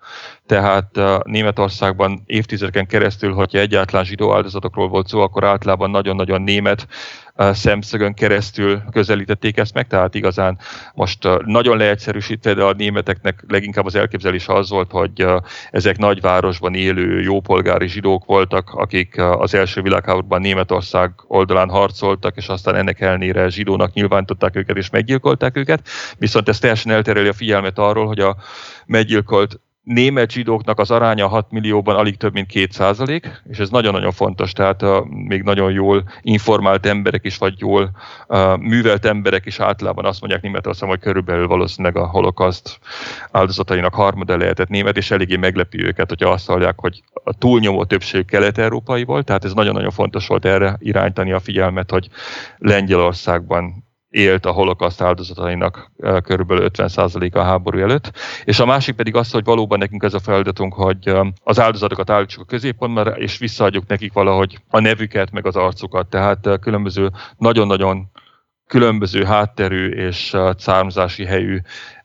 tehát 0.45 0.99
Németországban 1.23 2.23
évtizedeken 2.25 2.87
keresztül, 2.87 3.33
hogyha 3.33 3.59
egyáltalán 3.59 4.05
zsidó 4.05 4.33
áldozatokról 4.33 4.87
volt 4.87 5.07
szó, 5.07 5.19
akkor 5.19 5.43
általában 5.43 5.89
nagyon-nagyon 5.89 6.41
német 6.41 6.87
szemszögön 7.35 8.13
keresztül 8.13 8.81
közelítették 8.91 9.57
ezt 9.57 9.73
meg, 9.73 9.87
tehát 9.87 10.15
igazán 10.15 10.57
most 10.93 11.27
nagyon 11.45 11.77
leegyszerűsítve, 11.77 12.53
de 12.53 12.63
a 12.63 12.73
németeknek 12.73 13.43
leginkább 13.47 13.85
az 13.85 13.95
elképzelése 13.95 14.53
az 14.53 14.69
volt, 14.69 14.91
hogy 14.91 15.25
ezek 15.71 15.97
nagyvárosban 15.97 16.73
élő 16.73 17.21
jópolgári 17.21 17.87
zsidók 17.87 18.25
voltak, 18.25 18.69
akik 18.73 19.17
az 19.17 19.53
első 19.53 19.81
világháborúban 19.81 20.41
Németország 20.41 21.11
oldalán 21.27 21.69
harcoltak, 21.69 22.37
és 22.37 22.47
aztán 22.47 22.75
ennek 22.75 23.01
ellenére 23.01 23.49
zsidónak 23.49 23.93
nyilvánították 23.93 24.55
őket 24.55 24.77
és 24.77 24.89
meggyilkolták 24.89 25.57
őket, 25.57 25.87
viszont 26.17 26.49
ez 26.49 26.59
teljesen 26.59 26.91
eltereli 26.91 27.27
a 27.27 27.33
figyelmet 27.33 27.77
arról, 27.77 28.07
hogy 28.07 28.19
a 28.19 28.35
meggyilkolt 28.85 29.59
német 29.83 30.31
zsidóknak 30.31 30.79
az 30.79 30.91
aránya 30.91 31.27
6 31.27 31.51
millióban 31.51 31.95
alig 31.95 32.17
több 32.17 32.33
mint 32.33 32.47
2 32.47 32.67
százalék, 32.69 33.41
és 33.49 33.57
ez 33.57 33.69
nagyon-nagyon 33.69 34.11
fontos, 34.11 34.51
tehát 34.51 34.81
uh, 34.81 35.05
még 35.05 35.41
nagyon 35.41 35.71
jól 35.71 36.03
informált 36.21 36.85
emberek 36.85 37.25
is, 37.25 37.37
vagy 37.37 37.59
jól 37.59 37.91
uh, 38.27 38.57
művelt 38.57 39.05
emberek 39.05 39.45
is 39.45 39.59
általában 39.59 40.05
azt 40.05 40.19
mondják 40.19 40.41
Németországban, 40.41 40.97
hogy 40.97 41.05
körülbelül 41.05 41.47
valószínűleg 41.47 41.97
a 41.97 42.07
holokaszt 42.07 42.79
áldozatainak 43.31 43.93
harmada 43.93 44.37
lehetett 44.37 44.69
német, 44.69 44.97
és 44.97 45.11
eléggé 45.11 45.35
meglepi 45.35 45.83
őket, 45.83 46.09
hogyha 46.09 46.29
azt 46.29 46.47
hallják, 46.47 46.79
hogy 46.79 47.03
a 47.23 47.33
túlnyomó 47.33 47.83
többség 47.83 48.25
kelet-európai 48.25 49.03
volt, 49.03 49.25
tehát 49.25 49.45
ez 49.45 49.53
nagyon-nagyon 49.53 49.91
fontos 49.91 50.27
volt 50.27 50.45
erre 50.45 50.77
irányítani 50.79 51.31
a 51.31 51.39
figyelmet, 51.39 51.91
hogy 51.91 52.09
Lengyelországban 52.57 53.89
élt 54.11 54.45
a 54.45 54.51
holokaszt 54.51 55.01
áldozatainak 55.01 55.91
kb. 55.99 56.51
50%-a 56.51 57.37
a 57.37 57.43
háború 57.43 57.79
előtt. 57.79 58.11
És 58.43 58.59
a 58.59 58.65
másik 58.65 58.95
pedig 58.95 59.15
az, 59.15 59.31
hogy 59.31 59.43
valóban 59.43 59.77
nekünk 59.77 60.03
ez 60.03 60.13
a 60.13 60.19
feladatunk, 60.19 60.73
hogy 60.73 61.15
az 61.43 61.59
áldozatokat 61.59 62.09
állítsuk 62.09 62.41
a 62.41 62.45
középpontba, 62.45 63.01
és 63.01 63.37
visszaadjuk 63.37 63.87
nekik 63.87 64.13
valahogy 64.13 64.57
a 64.69 64.79
nevüket, 64.79 65.31
meg 65.31 65.45
az 65.45 65.55
arcukat. 65.55 66.07
Tehát 66.07 66.49
különböző, 66.61 67.09
nagyon-nagyon 67.37 68.11
különböző 68.67 69.23
hátterű 69.23 69.89
és 69.89 70.37
származási 70.57 71.25
helyű 71.25 71.59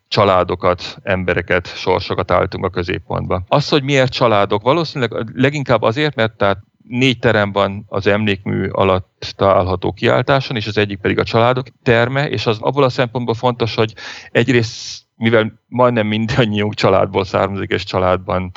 családokat, 0.09 0.99
embereket, 1.03 1.67
sorsokat 1.67 2.31
állítunk 2.31 2.65
a 2.65 2.71
középpontba. 2.71 3.43
Az, 3.49 3.69
hogy 3.69 3.83
miért 3.83 4.13
családok, 4.13 4.63
valószínűleg 4.63 5.31
leginkább 5.35 5.83
azért, 5.83 6.15
mert 6.15 6.37
tehát 6.37 6.59
négy 6.89 7.19
terem 7.19 7.53
van 7.53 7.85
az 7.89 8.07
emlékmű 8.07 8.69
alatt 8.69 9.33
található 9.37 9.93
kiáltáson, 9.93 10.57
és 10.57 10.67
az 10.67 10.79
egyik 10.79 10.99
pedig 10.99 11.19
a 11.19 11.25
családok 11.25 11.67
terme, 11.83 12.29
és 12.29 12.47
az 12.47 12.59
abból 12.61 12.85
a 12.85 12.89
szempontból 12.89 13.35
fontos, 13.35 13.75
hogy 13.75 13.95
egyrészt, 14.31 15.05
mivel 15.17 15.61
majdnem 15.69 16.07
mindannyiunk 16.07 16.75
családból 16.75 17.25
származik, 17.25 17.71
és 17.71 17.85
családban 17.85 18.51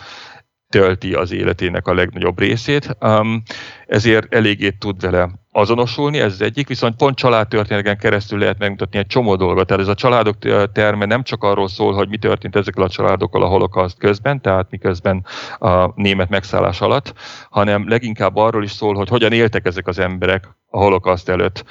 tölti 0.70 1.14
az 1.14 1.32
életének 1.32 1.88
a 1.88 1.94
legnagyobb 1.94 2.40
részét, 2.40 2.98
um, 3.02 3.42
ezért 3.86 4.34
eléggé 4.34 4.70
tud 4.70 5.02
vele 5.02 5.30
azonosulni, 5.52 6.20
ez 6.20 6.34
az 6.34 6.42
egyik, 6.42 6.68
viszont 6.68 6.96
pont 6.96 7.16
családtörténeteken 7.16 7.98
keresztül 7.98 8.40
lehet 8.40 8.58
megmutatni 8.58 9.00
egy 9.00 9.08
csomó 9.08 9.36
dolgot. 9.36 9.68
Tehát 9.68 9.84
ez 9.84 9.90
a 9.90 9.94
családok 9.94 10.38
terme 10.72 11.06
nem 11.06 11.24
csak 11.24 11.44
arról 11.44 11.68
szól, 11.68 11.94
hogy 11.94 12.10
mi 12.10 12.18
történt 12.18 12.56
ezekkel 12.56 12.84
a 12.84 12.90
családokkal 12.90 13.44
a 13.44 13.48
holokauszt 13.48 13.98
közben, 13.98 14.42
tehát 14.42 14.68
miközben 14.70 15.26
a 15.60 15.92
német 15.96 16.30
megszállás 16.30 16.82
alatt, 16.82 17.14
hanem 17.50 17.88
leginkább 17.88 18.36
arról 18.36 18.64
is 18.64 18.72
szól, 18.72 18.96
hogy 18.96 19.10
hogyan 19.10 19.32
éltek 19.32 19.66
ezek 19.66 19.88
az 19.88 20.00
emberek 20.00 20.48
a 20.70 20.78
holokauszt 20.78 21.30
előtt. 21.30 21.66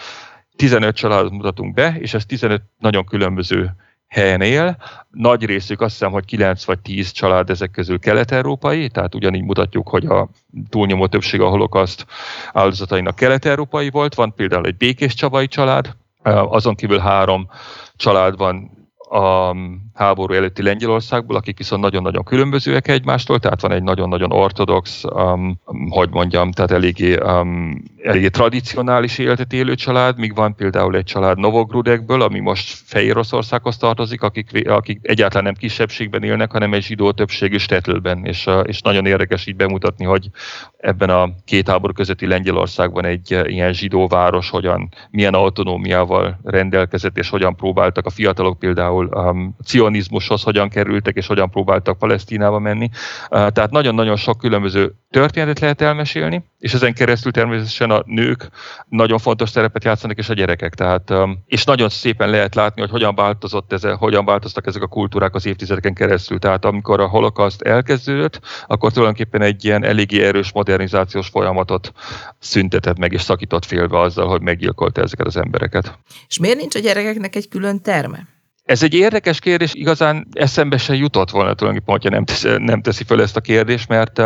15 0.56 0.96
családot 0.96 1.30
mutatunk 1.30 1.74
be, 1.74 1.96
és 1.98 2.14
ez 2.14 2.26
15 2.26 2.62
nagyon 2.78 3.04
különböző 3.04 3.74
helyen 4.08 4.40
él. 4.40 4.76
Nagy 5.10 5.44
részük 5.44 5.80
azt 5.80 5.92
hiszem, 5.92 6.10
hogy 6.10 6.24
9 6.24 6.64
vagy 6.64 6.78
10 6.78 7.10
család 7.10 7.50
ezek 7.50 7.70
közül 7.70 7.98
kelet-európai, 7.98 8.88
tehát 8.88 9.14
ugyanígy 9.14 9.42
mutatjuk, 9.42 9.88
hogy 9.88 10.06
a 10.06 10.28
túlnyomó 10.68 11.06
többség 11.06 11.40
a 11.40 11.48
holokaszt 11.48 12.06
áldozatainak 12.52 13.16
kelet-európai 13.16 13.90
volt. 13.90 14.14
Van 14.14 14.34
például 14.34 14.66
egy 14.66 14.76
békés 14.76 15.14
csabai 15.14 15.46
család, 15.46 15.96
azon 16.22 16.74
kívül 16.74 16.98
három 16.98 17.50
család 17.96 18.36
van 18.36 18.77
a 19.10 19.56
háború 19.94 20.34
előtti 20.34 20.62
Lengyelországból, 20.62 21.36
akik 21.36 21.58
viszont 21.58 21.82
nagyon-nagyon 21.82 22.24
különbözőek 22.24 22.88
egymástól, 22.88 23.38
tehát 23.38 23.60
van 23.60 23.72
egy 23.72 23.82
nagyon-nagyon 23.82 24.32
ortodox, 24.32 25.04
um, 25.04 25.60
hogy 25.88 26.08
mondjam, 26.10 26.52
tehát 26.52 26.70
eléggé, 26.70 27.16
um, 27.16 27.82
eléggé 28.02 28.28
tradicionális 28.28 29.18
életet 29.18 29.52
élő 29.52 29.74
család, 29.74 30.18
míg 30.18 30.34
van 30.34 30.54
például 30.54 30.96
egy 30.96 31.04
család 31.04 31.38
Novogrudekből, 31.38 32.22
ami 32.22 32.38
most 32.38 32.78
Fehér 32.84 33.10
Oroszországhoz 33.10 33.76
tartozik, 33.76 34.22
akik, 34.22 34.68
akik 34.68 34.98
egyáltalán 35.02 35.44
nem 35.44 35.54
kisebbségben 35.54 36.22
élnek, 36.22 36.52
hanem 36.52 36.72
egy 36.72 36.82
zsidó 36.82 37.10
többségű 37.10 37.56
Stetlben, 37.56 38.24
és, 38.24 38.46
uh, 38.46 38.62
és 38.66 38.80
nagyon 38.80 39.06
érdekes 39.06 39.46
így 39.46 39.56
bemutatni, 39.56 40.04
hogy 40.04 40.30
ebben 40.78 41.10
a 41.10 41.30
két 41.44 41.68
háború 41.68 41.92
közötti 41.92 42.26
Lengyelországban 42.26 43.04
egy 43.04 43.34
uh, 43.34 43.52
ilyen 43.52 43.72
zsidó 43.72 44.06
város 44.06 44.50
hogyan, 44.50 44.88
milyen 45.10 45.34
autonómiával 45.34 46.40
rendelkezett, 46.44 47.18
és 47.18 47.28
hogyan 47.28 47.56
próbáltak 47.56 48.06
a 48.06 48.10
fiatalok 48.10 48.58
például 48.58 48.97
um, 49.06 49.56
cionizmushoz 49.64 50.42
hogyan 50.42 50.68
kerültek, 50.68 51.16
és 51.16 51.26
hogyan 51.26 51.50
próbáltak 51.50 51.98
Palesztinába 51.98 52.58
menni. 52.58 52.90
Uh, 53.30 53.48
tehát 53.48 53.70
nagyon-nagyon 53.70 54.16
sok 54.16 54.38
különböző 54.38 54.94
történetet 55.10 55.58
lehet 55.58 55.80
elmesélni, 55.80 56.44
és 56.58 56.74
ezen 56.74 56.94
keresztül 56.94 57.32
természetesen 57.32 57.90
a 57.90 58.02
nők 58.06 58.48
nagyon 58.88 59.18
fontos 59.18 59.48
szerepet 59.48 59.84
játszanak, 59.84 60.18
és 60.18 60.28
a 60.28 60.34
gyerekek. 60.34 60.74
Tehát, 60.74 61.10
um, 61.10 61.38
és 61.46 61.64
nagyon 61.64 61.88
szépen 61.88 62.30
lehet 62.30 62.54
látni, 62.54 62.80
hogy 62.80 62.90
hogyan 62.90 63.14
változott 63.14 63.72
ez, 63.72 63.82
hogyan 63.82 64.24
változtak 64.24 64.66
ezek 64.66 64.82
a 64.82 64.86
kultúrák 64.86 65.34
az 65.34 65.46
évtizedeken 65.46 65.94
keresztül. 65.94 66.38
Tehát 66.38 66.64
amikor 66.64 67.00
a 67.00 67.06
holokaszt 67.06 67.62
elkezdődött, 67.62 68.40
akkor 68.66 68.92
tulajdonképpen 68.92 69.42
egy 69.42 69.64
ilyen 69.64 69.84
eléggé 69.84 70.24
erős 70.24 70.52
modernizációs 70.52 71.28
folyamatot 71.28 71.92
szüntetett 72.38 72.98
meg, 72.98 73.12
és 73.12 73.20
szakított 73.20 73.64
félbe 73.64 74.00
azzal, 74.00 74.28
hogy 74.28 74.40
meggyilkolta 74.40 75.02
ezeket 75.02 75.26
az 75.26 75.36
embereket. 75.36 75.98
És 76.28 76.38
miért 76.38 76.58
nincs 76.58 76.74
a 76.74 76.78
gyerekeknek 76.78 77.36
egy 77.36 77.48
külön 77.48 77.82
terme? 77.82 78.26
Ez 78.68 78.82
egy 78.82 78.94
érdekes 78.94 79.38
kérdés, 79.38 79.74
igazán 79.74 80.26
eszembe 80.32 80.76
se 80.76 80.94
jutott 80.94 81.30
volna 81.30 81.54
tulajdonképpen, 81.54 81.94
hogyha 81.94 82.10
nem 82.10 82.24
teszi, 82.24 82.48
nem 82.58 82.82
teszi 82.82 83.04
föl 83.04 83.22
ezt 83.22 83.36
a 83.36 83.40
kérdést, 83.40 83.88
mert, 83.88 84.20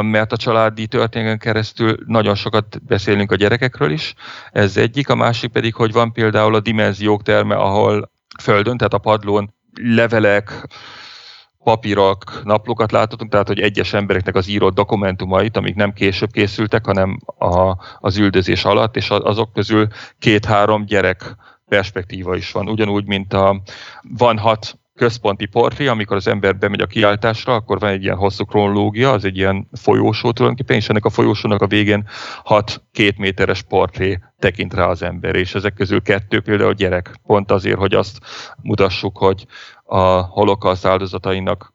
mert 0.00 0.32
a 0.32 0.36
családi 0.36 0.86
történeten 0.86 1.38
keresztül 1.38 1.96
nagyon 2.06 2.34
sokat 2.34 2.82
beszélünk 2.86 3.32
a 3.32 3.34
gyerekekről 3.34 3.90
is, 3.90 4.14
ez 4.52 4.76
egyik, 4.76 5.08
a 5.08 5.14
másik 5.14 5.50
pedig, 5.50 5.74
hogy 5.74 5.92
van 5.92 6.12
például 6.12 6.54
a 6.54 6.60
dimenziók 6.60 7.22
terme, 7.22 7.54
ahol 7.54 8.10
földön, 8.40 8.76
tehát 8.76 8.92
a 8.92 8.98
padlón 8.98 9.54
levelek, 9.82 10.66
papírok, 11.64 12.40
naplókat 12.44 12.92
láthatunk, 12.92 13.30
tehát 13.30 13.48
hogy 13.48 13.60
egyes 13.60 13.92
embereknek 13.92 14.34
az 14.34 14.48
írott 14.48 14.74
dokumentumait, 14.74 15.56
amik 15.56 15.74
nem 15.74 15.92
később 15.92 16.30
készültek, 16.30 16.86
hanem 16.86 17.18
a, 17.38 17.76
az 17.98 18.16
üldözés 18.16 18.64
alatt, 18.64 18.96
és 18.96 19.10
azok 19.10 19.52
közül 19.52 19.88
két-három 20.18 20.84
gyerek 20.84 21.36
perspektíva 21.72 22.36
is 22.36 22.52
van. 22.52 22.68
Ugyanúgy, 22.68 23.06
mint 23.06 23.32
a, 23.32 23.62
van 24.02 24.38
hat 24.38 24.78
központi 24.94 25.46
portré, 25.46 25.86
amikor 25.86 26.16
az 26.16 26.26
ember 26.26 26.58
bemegy 26.58 26.80
a 26.80 26.86
kiáltásra, 26.86 27.54
akkor 27.54 27.78
van 27.78 27.90
egy 27.90 28.02
ilyen 28.02 28.16
hosszú 28.16 28.44
kronológia, 28.44 29.10
az 29.10 29.24
egy 29.24 29.36
ilyen 29.36 29.68
folyósó 29.72 30.30
tulajdonképpen, 30.30 30.76
és 30.76 30.88
ennek 30.88 31.04
a 31.04 31.10
folyósónak 31.10 31.62
a 31.62 31.66
végén 31.66 32.08
hat 32.44 32.82
két 32.92 33.18
méteres 33.18 33.62
portré 33.62 34.18
tekint 34.38 34.74
rá 34.74 34.86
az 34.86 35.02
ember, 35.02 35.34
és 35.34 35.54
ezek 35.54 35.74
közül 35.74 36.02
kettő 36.02 36.40
például 36.40 36.74
gyerek, 36.74 37.20
pont 37.26 37.50
azért, 37.50 37.78
hogy 37.78 37.94
azt 37.94 38.18
mutassuk, 38.62 39.18
hogy 39.18 39.46
a 39.84 40.20
holokauszt 40.20 40.86
áldozatainak 40.86 41.74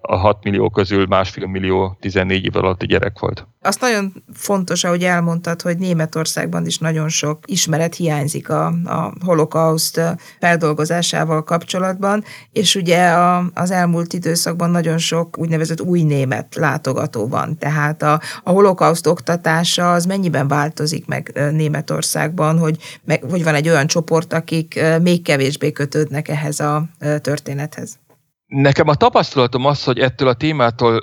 a 0.00 0.16
6 0.16 0.44
millió 0.44 0.70
közül 0.70 1.06
másfél 1.06 1.46
millió 1.46 1.96
14 2.00 2.44
év 2.44 2.56
alatti 2.56 2.86
gyerek 2.86 3.18
volt. 3.18 3.46
Azt 3.60 3.80
nagyon 3.80 4.12
fontos, 4.32 4.84
ahogy 4.84 5.04
elmondtad, 5.04 5.62
hogy 5.62 5.78
Németországban 5.78 6.66
is 6.66 6.78
nagyon 6.78 7.08
sok 7.08 7.38
ismeret 7.46 7.94
hiányzik 7.94 8.48
a, 8.50 8.66
a 8.84 9.12
holokauszt 9.24 10.00
feldolgozásával 10.40 11.44
kapcsolatban, 11.44 12.24
és 12.52 12.74
ugye 12.74 13.08
a, 13.08 13.50
az 13.54 13.70
elmúlt 13.70 14.12
időszakban 14.12 14.70
nagyon 14.70 14.98
sok 14.98 15.38
úgynevezett 15.38 15.80
új 15.80 16.02
német 16.02 16.54
látogató 16.54 17.28
van. 17.28 17.58
Tehát 17.58 18.02
a, 18.02 18.20
a 18.42 18.50
holokauszt 18.50 19.06
oktatása 19.06 19.92
az 19.92 20.04
mennyiben 20.04 20.48
változik 20.48 21.06
meg 21.06 21.50
Németországban, 21.52 22.58
hogy, 22.58 22.78
meg, 23.04 23.22
hogy 23.30 23.44
van 23.44 23.54
egy 23.54 23.68
olyan 23.68 23.86
csoport, 23.86 24.32
akik 24.32 24.80
még 25.02 25.22
kevésbé 25.22 25.72
kötődnek 25.72 26.28
ehhez 26.28 26.60
a 26.60 26.84
történethez? 27.20 27.98
Nekem 28.46 28.88
a 28.88 28.94
tapasztalatom 28.94 29.64
az, 29.64 29.84
hogy 29.84 29.98
ettől 29.98 30.28
a 30.28 30.34
témától 30.34 31.00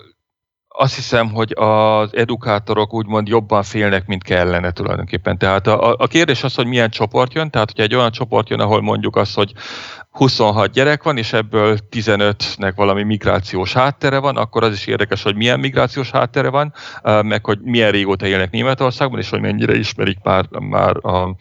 azt 0.74 0.96
hiszem, 0.96 1.30
hogy 1.32 1.54
az 1.56 2.16
edukátorok 2.16 2.94
úgymond 2.94 3.28
jobban 3.28 3.64
félnek, 3.64 4.06
mint 4.06 4.24
kellene 4.24 4.72
tulajdonképpen. 4.72 5.38
Tehát 5.38 5.68
a, 5.68 5.96
a 5.98 6.08
kérdés 6.08 6.44
az, 6.44 6.56
hogy 6.56 6.66
milyen 6.66 6.90
csoport 6.90 7.34
jön, 7.34 7.50
tehát 7.50 7.68
hogyha 7.68 7.84
egy 7.84 7.96
olyan 7.96 8.12
csoport 8.12 8.50
jön, 8.50 8.60
ahol 8.60 8.82
mondjuk 8.82 9.16
az, 9.16 9.34
hogy 9.34 9.54
26 10.12 10.72
gyerek 10.72 11.04
van, 11.04 11.18
és 11.18 11.34
ebből 11.34 11.78
15-nek 11.92 12.74
valami 12.76 13.04
migrációs 13.04 13.74
háttere 13.74 14.18
van, 14.18 14.38
akkor 14.38 14.64
az 14.64 14.74
is 14.74 14.88
érdekes, 14.88 15.24
hogy 15.24 15.36
milyen 15.36 15.60
migrációs 15.60 16.12
háttere 16.12 16.50
van, 16.50 16.74
meg 17.04 17.46
hogy 17.46 17.60
milyen 17.62 17.92
régóta 17.92 18.26
élnek 18.26 18.52
Németországban, 18.52 19.20
és 19.20 19.30
hogy 19.30 19.42
mennyire 19.42 19.76
ismerik 19.76 20.18
már, 20.24 20.46
már 20.50 21.06
a, 21.06 21.36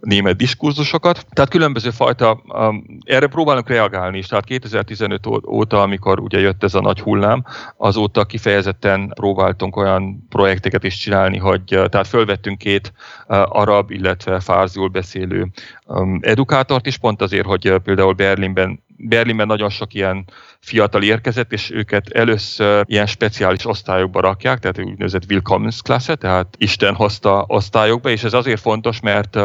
német 0.00 0.36
diskurzusokat. 0.36 1.26
Tehát 1.30 1.50
különböző 1.50 1.90
fajta, 1.90 2.42
um, 2.48 2.84
erre 3.04 3.26
próbálunk 3.26 3.68
reagálni 3.68 4.18
is. 4.18 4.26
Tehát 4.26 4.44
2015 4.44 5.26
óta, 5.46 5.82
amikor 5.82 6.20
ugye 6.20 6.38
jött 6.40 6.64
ez 6.64 6.74
a 6.74 6.80
nagy 6.80 7.00
hullám, 7.00 7.44
azóta 7.76 8.24
kifejezetten 8.24 9.12
próbáltunk 9.14 9.76
olyan 9.76 10.26
projekteket 10.28 10.84
is 10.84 10.96
csinálni, 10.96 11.38
hogy 11.38 11.76
uh, 11.76 11.86
tehát 11.86 12.06
fölvettünk 12.06 12.58
két 12.58 12.92
uh, 13.26 13.56
arab, 13.56 13.90
illetve 13.90 14.40
fárzul 14.40 14.88
beszélő 14.88 15.46
um, 15.86 16.18
edukátort 16.22 16.86
is, 16.86 16.96
pont 16.96 17.22
azért, 17.22 17.46
hogy 17.46 17.68
uh, 17.68 17.76
például 17.76 18.12
Berlinben 18.12 18.80
Berlinben 19.02 19.46
nagyon 19.46 19.70
sok 19.70 19.94
ilyen 19.94 20.24
fiatal 20.58 21.02
érkezett, 21.02 21.52
és 21.52 21.70
őket 21.70 22.08
először 22.08 22.84
ilyen 22.86 23.06
speciális 23.06 23.66
osztályokba 23.66 24.20
rakják, 24.20 24.58
tehát 24.58 24.78
úgynevezett 24.78 25.24
Willkommensklasse, 25.28 26.14
tehát 26.14 26.54
Isten 26.58 26.94
hozta 26.94 27.44
osztályokba, 27.46 28.10
és 28.10 28.24
ez 28.24 28.32
azért 28.32 28.60
fontos, 28.60 29.00
mert 29.00 29.38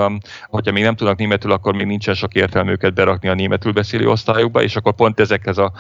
hogyha 0.48 0.72
még 0.72 0.84
nem 0.84 0.96
tudnak 0.96 1.18
németül, 1.18 1.52
akkor 1.52 1.76
még 1.76 1.86
nincsen 1.86 2.14
sok 2.14 2.34
értelmű 2.34 2.72
őket 2.72 2.94
berakni 2.94 3.30
a 3.30 3.34
németül 3.34 3.72
beszélő 3.72 4.10
osztályokba, 4.10 4.62
és 4.62 4.76
akkor 4.76 4.94
pont 4.94 5.20
ezekhez 5.20 5.58
a 5.58 5.72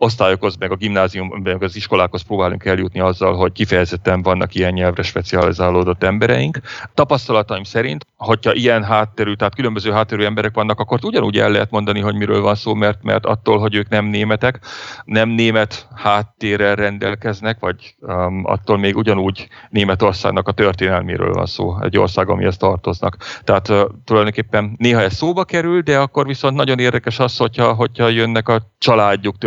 osztályokhoz, 0.00 0.56
meg 0.56 0.70
a 0.70 0.76
gimnázium, 0.76 1.40
meg 1.42 1.62
az 1.62 1.76
iskolákhoz 1.76 2.22
próbálunk 2.22 2.64
eljutni 2.64 3.00
azzal, 3.00 3.34
hogy 3.34 3.52
kifejezetten 3.52 4.22
vannak 4.22 4.54
ilyen 4.54 4.72
nyelvre 4.72 5.02
specializálódott 5.02 6.02
embereink. 6.02 6.60
Tapasztalataim 6.94 7.64
szerint, 7.64 8.06
hogyha 8.16 8.54
ilyen 8.54 8.84
hátterű, 8.84 9.34
tehát 9.34 9.54
különböző 9.54 9.90
hátterű 9.90 10.24
emberek 10.24 10.54
vannak, 10.54 10.80
akkor 10.80 10.98
ugyanúgy 11.02 11.38
el 11.38 11.50
lehet 11.50 11.70
mondani, 11.70 12.00
hogy 12.00 12.14
miről 12.14 12.40
van 12.40 12.54
szó, 12.54 12.74
mert, 12.74 13.02
mert 13.02 13.26
attól, 13.26 13.58
hogy 13.58 13.74
ők 13.74 13.88
nem 13.88 14.04
németek, 14.04 14.60
nem 15.04 15.28
német 15.28 15.88
háttérrel 15.94 16.74
rendelkeznek, 16.74 17.58
vagy 17.58 17.94
um, 18.00 18.42
attól 18.44 18.78
még 18.78 18.96
ugyanúgy 18.96 19.48
Németországnak 19.70 20.48
a 20.48 20.52
történelméről 20.52 21.32
van 21.32 21.46
szó, 21.46 21.82
egy 21.82 21.98
ország, 21.98 22.28
amihez 22.28 22.56
tartoznak. 22.56 23.16
Tehát 23.44 23.68
uh, 23.68 23.80
tulajdonképpen 24.04 24.74
néha 24.78 25.00
ez 25.00 25.14
szóba 25.14 25.44
kerül, 25.44 25.80
de 25.80 25.98
akkor 25.98 26.26
viszont 26.26 26.56
nagyon 26.56 26.78
érdekes 26.78 27.18
az, 27.18 27.36
hogyha, 27.36 27.72
hogyha 27.72 28.08
jönnek 28.08 28.48
a 28.48 28.60
családjuk 28.78 29.38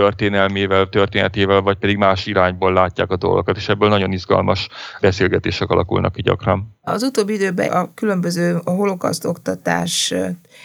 történelmével, 0.43 0.89
történetével, 0.89 1.61
vagy 1.61 1.77
pedig 1.77 1.97
más 1.97 2.25
irányból 2.25 2.73
látják 2.73 3.11
a 3.11 3.17
dolgokat, 3.17 3.57
és 3.57 3.69
ebből 3.69 3.89
nagyon 3.89 4.11
izgalmas 4.11 4.67
beszélgetések 5.01 5.69
alakulnak 5.69 6.13
ki 6.13 6.21
gyakran. 6.21 6.77
Az 6.81 7.03
utóbbi 7.03 7.33
időben 7.33 7.71
a 7.71 7.93
különböző 7.93 8.59
a 8.63 8.69
holokaszt 8.69 9.25
oktatás 9.25 10.13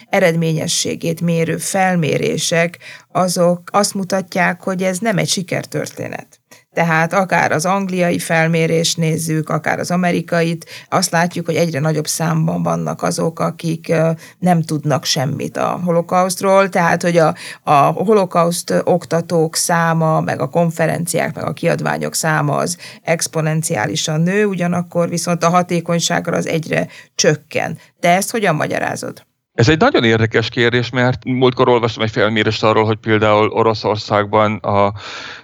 eredményességét 0.08 1.20
mérő 1.20 1.56
felmérések, 1.56 2.78
azok 3.12 3.61
azt 3.73 3.94
mutatják, 3.94 4.62
hogy 4.62 4.82
ez 4.82 4.99
nem 4.99 5.18
egy 5.18 5.28
sikertörténet. 5.28 6.38
Tehát 6.75 7.13
akár 7.13 7.53
az 7.53 7.65
angliai 7.65 8.19
felmérést 8.19 8.97
nézzük, 8.97 9.49
akár 9.49 9.79
az 9.79 9.91
amerikait, 9.91 10.67
azt 10.89 11.11
látjuk, 11.11 11.47
hogy 11.47 11.55
egyre 11.55 11.81
nagyobb 11.81 12.07
számban 12.07 12.63
vannak 12.63 13.03
azok, 13.03 13.41
akik 13.41 13.93
nem 14.39 14.63
tudnak 14.63 15.05
semmit 15.05 15.57
a 15.57 15.81
holokausztról, 15.85 16.69
tehát 16.69 17.03
hogy 17.03 17.17
a, 17.17 17.35
a 17.63 17.73
holokauszt 17.75 18.75
oktatók 18.85 19.57
száma, 19.57 20.21
meg 20.21 20.41
a 20.41 20.49
konferenciák, 20.49 21.35
meg 21.35 21.45
a 21.45 21.53
kiadványok 21.53 22.15
száma 22.15 22.57
az 22.57 22.77
exponenciálisan 23.03 24.21
nő, 24.21 24.45
ugyanakkor 24.45 25.09
viszont 25.09 25.45
a 25.45 25.49
hatékonyságra 25.49 26.37
az 26.37 26.47
egyre 26.47 26.87
csökken. 27.15 27.79
Te 28.01 28.09
ezt 28.09 28.31
hogyan 28.31 28.55
magyarázod? 28.55 29.27
Ez 29.59 29.69
egy 29.69 29.79
nagyon 29.79 30.05
érdekes 30.05 30.49
kérdés, 30.49 30.91
mert 30.91 31.25
múltkor 31.25 31.69
olvastam 31.69 32.03
egy 32.03 32.11
felmérést 32.11 32.62
arról, 32.62 32.85
hogy 32.85 32.97
például 32.97 33.49
Oroszországban 33.49 34.57
a 34.57 34.93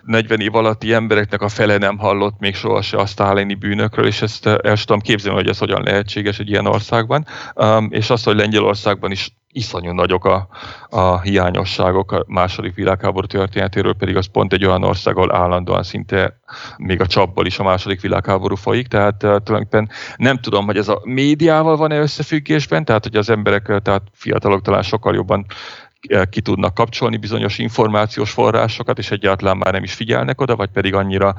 40 0.02 0.40
év 0.40 0.54
alatti 0.54 0.92
embereknek 0.92 1.42
a 1.42 1.48
fele 1.48 1.76
nem 1.76 1.98
hallott 1.98 2.38
még 2.38 2.54
sohasem 2.54 3.00
a 3.00 3.06
sztálini 3.06 3.54
bűnökről, 3.54 4.06
és 4.06 4.22
ezt 4.22 4.46
el 4.46 4.76
tudom 4.76 5.00
képzelni, 5.00 5.38
hogy 5.38 5.48
ez 5.48 5.58
hogyan 5.58 5.82
lehetséges 5.82 6.38
egy 6.38 6.48
ilyen 6.48 6.66
országban. 6.66 7.26
Um, 7.54 7.88
és 7.90 8.10
azt, 8.10 8.24
hogy 8.24 8.36
Lengyelországban 8.36 9.10
is 9.10 9.30
iszonyú 9.54 9.92
nagyok 9.92 10.24
a, 10.24 10.48
a 10.88 11.20
hiányosságok 11.20 12.12
a 12.12 12.24
második 12.26 12.74
világháború 12.74 13.26
történetéről, 13.26 13.94
pedig 13.94 14.16
az 14.16 14.26
pont 14.26 14.52
egy 14.52 14.64
olyan 14.64 14.82
ország, 14.82 15.16
ahol 15.16 15.34
állandóan 15.34 15.82
szinte 15.82 16.38
még 16.76 17.00
a 17.00 17.06
csapból 17.06 17.46
is 17.46 17.58
a 17.58 17.62
második 17.62 18.00
világháború 18.00 18.54
folyik, 18.54 18.86
tehát 18.86 19.22
uh, 19.22 19.36
tulajdonképpen 19.42 19.90
nem 20.16 20.38
tudom, 20.38 20.66
hogy 20.66 20.76
ez 20.76 20.88
a 20.88 21.00
médiával 21.04 21.76
van-e 21.76 21.98
összefüggésben, 21.98 22.84
tehát 22.84 23.02
hogy 23.02 23.16
az 23.16 23.30
emberek, 23.30 23.80
tehát 23.82 24.02
fiatalok 24.12 24.62
talán 24.62 24.82
sokkal 24.82 25.14
jobban 25.14 25.46
ki 26.30 26.40
tudnak 26.40 26.74
kapcsolni 26.74 27.16
bizonyos 27.16 27.58
információs 27.58 28.30
forrásokat, 28.30 28.98
és 28.98 29.10
egyáltalán 29.10 29.56
már 29.56 29.72
nem 29.72 29.82
is 29.82 29.94
figyelnek 29.94 30.40
oda, 30.40 30.56
vagy 30.56 30.70
pedig 30.70 30.94
annyira 30.94 31.34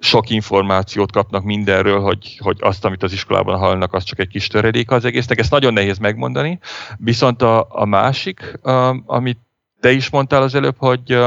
sok 0.00 0.30
információt 0.30 1.12
kapnak 1.12 1.42
mindenről, 1.42 2.00
hogy, 2.00 2.38
hogy 2.42 2.56
azt, 2.60 2.84
amit 2.84 3.02
az 3.02 3.12
iskolában 3.12 3.58
hallnak, 3.58 3.94
az 3.94 4.04
csak 4.04 4.18
egy 4.18 4.28
kis 4.28 4.46
töredék 4.46 4.90
az 4.90 5.04
egésznek. 5.04 5.38
Ezt 5.38 5.50
nagyon 5.50 5.72
nehéz 5.72 5.98
megmondani. 5.98 6.58
Viszont 6.96 7.42
a, 7.42 7.66
a 7.68 7.84
másik, 7.84 8.58
amit 9.06 9.38
te 9.80 9.90
is 9.90 10.10
mondtál 10.10 10.42
az 10.42 10.54
előbb, 10.54 10.76
hogy, 10.78 11.18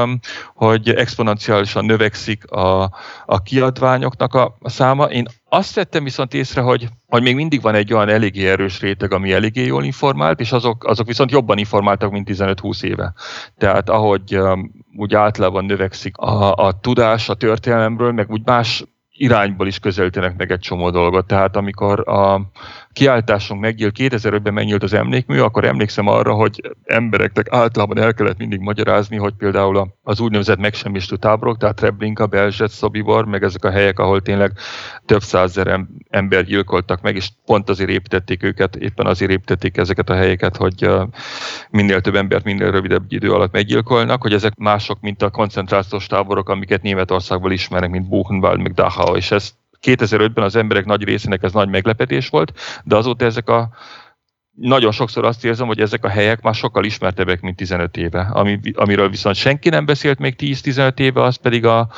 hogy 0.54 0.88
exponenciálisan 0.88 1.84
növekszik 1.84 2.50
a, 2.50 2.82
a 3.26 3.42
kiadványoknak 3.42 4.34
a, 4.34 4.56
száma. 4.62 5.04
Én 5.04 5.26
azt 5.48 5.74
vettem 5.74 6.04
viszont 6.04 6.34
észre, 6.34 6.60
hogy, 6.60 6.88
hogy 7.06 7.22
még 7.22 7.34
mindig 7.34 7.60
van 7.60 7.74
egy 7.74 7.92
olyan 7.92 8.08
eléggé 8.08 8.48
erős 8.48 8.80
réteg, 8.80 9.12
ami 9.12 9.32
eléggé 9.32 9.66
jól 9.66 9.84
informált, 9.84 10.40
és 10.40 10.52
azok, 10.52 10.84
azok 10.84 11.06
viszont 11.06 11.30
jobban 11.30 11.58
informáltak, 11.58 12.10
mint 12.10 12.28
15-20 12.30 12.82
éve. 12.82 13.14
Tehát 13.58 13.88
ahogy 13.90 14.38
úgy 14.96 15.14
általában 15.14 15.64
növekszik 15.64 16.16
a, 16.16 16.54
a 16.54 16.78
tudás 16.80 17.28
a 17.28 17.34
történelemről, 17.34 18.12
meg 18.12 18.30
úgy 18.30 18.42
más 18.44 18.84
irányból 19.16 19.66
is 19.66 19.78
közelítenek 19.78 20.36
meg 20.36 20.50
egy 20.50 20.60
csomó 20.60 20.90
dolgot. 20.90 21.26
Tehát 21.26 21.56
amikor 21.56 22.08
a 22.08 22.40
kiáltásunk 22.94 23.60
megnyílt, 23.60 23.94
2005-ben 23.98 24.52
megnyílt 24.52 24.82
az 24.82 24.92
emlékmű, 24.92 25.38
akkor 25.38 25.64
emlékszem 25.64 26.06
arra, 26.06 26.32
hogy 26.32 26.60
embereknek 26.84 27.46
általában 27.50 27.98
el 27.98 28.14
kellett 28.14 28.38
mindig 28.38 28.60
magyarázni, 28.60 29.16
hogy 29.16 29.32
például 29.38 29.94
az 30.02 30.20
úgynevezett 30.20 30.58
megsemmisítő 30.58 31.16
táborok, 31.16 31.56
tehát 31.56 31.76
Treblinka, 31.76 32.26
Belzset, 32.26 32.70
Szobibor, 32.70 33.24
meg 33.24 33.42
ezek 33.42 33.64
a 33.64 33.70
helyek, 33.70 33.98
ahol 33.98 34.22
tényleg 34.22 34.52
több 35.06 35.22
százezer 35.22 35.80
ember 36.10 36.44
gyilkoltak 36.44 37.00
meg, 37.00 37.16
és 37.16 37.28
pont 37.44 37.68
azért 37.68 37.90
építették 37.90 38.42
őket, 38.42 38.76
éppen 38.76 39.06
azért 39.06 39.30
építették 39.30 39.76
ezeket 39.76 40.10
a 40.10 40.14
helyeket, 40.14 40.56
hogy 40.56 40.88
minél 41.70 42.00
több 42.00 42.14
embert 42.14 42.44
minél 42.44 42.70
rövidebb 42.70 43.04
idő 43.08 43.32
alatt 43.32 43.52
meggyilkolnak, 43.52 44.22
hogy 44.22 44.32
ezek 44.32 44.54
mások, 44.56 45.00
mint 45.00 45.22
a 45.22 45.30
koncentrációs 45.30 46.06
táborok, 46.06 46.48
amiket 46.48 46.82
Németországból 46.82 47.52
ismernek, 47.52 47.90
mint 47.90 48.08
Buchenwald, 48.08 48.60
meg 48.60 48.72
Dachau, 48.72 49.16
és 49.16 49.30
ezt 49.30 49.54
2005-ben 49.84 50.44
az 50.44 50.56
emberek 50.56 50.84
nagy 50.84 51.04
részének 51.04 51.42
ez 51.42 51.52
nagy 51.52 51.68
meglepetés 51.68 52.28
volt, 52.28 52.52
de 52.84 52.96
azóta 52.96 53.24
ezek 53.24 53.48
a 53.48 53.68
nagyon 54.54 54.92
sokszor 54.92 55.24
azt 55.24 55.44
érzem, 55.44 55.66
hogy 55.66 55.80
ezek 55.80 56.04
a 56.04 56.08
helyek 56.08 56.42
már 56.42 56.54
sokkal 56.54 56.84
ismertebbek, 56.84 57.40
mint 57.40 57.56
15 57.56 57.96
éve. 57.96 58.20
Ami, 58.32 58.60
amiről 58.74 59.08
viszont 59.08 59.36
senki 59.36 59.68
nem 59.68 59.84
beszélt 59.84 60.18
még 60.18 60.34
10-15 60.38 60.98
éve, 60.98 61.22
az 61.22 61.36
pedig 61.36 61.66
a, 61.66 61.88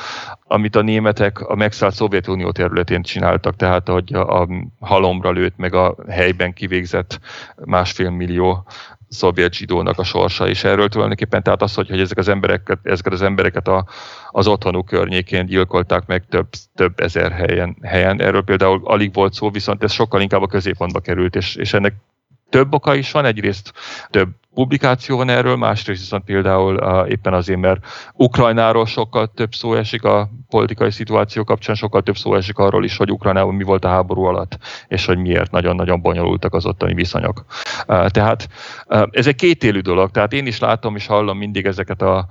amit 0.43 0.75
a 0.75 0.81
németek 0.81 1.39
a 1.39 1.55
megszállt 1.55 1.93
Szovjetunió 1.93 2.51
területén 2.51 3.01
csináltak, 3.01 3.55
tehát 3.55 3.87
hogy 3.87 4.13
a, 4.13 4.41
a 4.41 4.47
halomra 4.79 5.31
lőtt, 5.31 5.57
meg 5.57 5.73
a 5.73 5.95
helyben 6.09 6.53
kivégzett 6.53 7.19
másfél 7.55 8.09
millió 8.09 8.67
szovjet 9.09 9.53
zsidónak 9.53 9.99
a 9.99 10.03
sorsa, 10.03 10.47
és 10.47 10.63
erről 10.63 10.89
tulajdonképpen, 10.89 11.43
tehát 11.43 11.61
az, 11.61 11.73
hogy, 11.73 11.89
hogy 11.89 11.99
ezek 11.99 12.17
az 12.17 12.27
embereket, 12.27 12.79
ezeket 12.83 13.13
az 13.13 13.21
embereket 13.21 13.67
a, 13.67 13.85
az 14.31 14.47
otthonuk 14.47 14.85
környékén 14.85 15.45
gyilkolták 15.45 16.05
meg 16.05 16.25
több, 16.29 16.47
több 16.75 16.99
ezer 16.99 17.31
helyen, 17.31 17.77
helyen. 17.81 18.21
Erről 18.21 18.43
például 18.43 18.81
alig 18.83 19.13
volt 19.13 19.33
szó, 19.33 19.49
viszont 19.49 19.83
ez 19.83 19.91
sokkal 19.91 20.21
inkább 20.21 20.41
a 20.41 20.47
középpontba 20.47 20.99
került, 20.99 21.35
és, 21.35 21.55
és 21.55 21.73
ennek 21.73 21.93
több 22.49 22.73
oka 22.73 22.95
is 22.95 23.11
van, 23.11 23.25
egyrészt 23.25 23.73
több 24.09 24.29
publikáció 24.57 25.17
van 25.17 25.29
erről, 25.29 25.55
másrészt 25.55 25.99
viszont 25.99 26.23
például 26.23 26.75
uh, 26.75 27.09
éppen 27.09 27.33
azért, 27.33 27.59
mert 27.59 27.85
Ukrajnáról 28.13 28.85
sokkal 28.85 29.31
több 29.35 29.53
szó 29.53 29.73
esik 29.73 30.03
a 30.03 30.29
politikai 30.49 30.91
szituáció 30.91 31.43
kapcsán, 31.43 31.75
sokkal 31.75 32.01
több 32.01 32.17
szó 32.17 32.35
esik 32.35 32.57
arról 32.57 32.83
is, 32.83 32.97
hogy 32.97 33.11
Ukrajnában 33.11 33.55
mi 33.55 33.63
volt 33.63 33.85
a 33.85 33.89
háború 33.89 34.23
alatt, 34.23 34.57
és 34.87 35.05
hogy 35.05 35.17
miért 35.17 35.51
nagyon-nagyon 35.51 36.01
bonyolultak 36.01 36.53
az 36.53 36.65
ottani 36.65 36.93
viszonyok. 36.93 37.45
Uh, 37.87 38.07
tehát 38.07 38.49
uh, 38.87 39.03
ez 39.11 39.27
egy 39.27 39.35
kétélű 39.35 39.79
dolog, 39.79 40.11
tehát 40.11 40.33
én 40.33 40.45
is 40.45 40.59
látom 40.59 40.95
és 40.95 41.07
hallom 41.07 41.37
mindig 41.37 41.65
ezeket 41.65 42.01
a, 42.01 42.27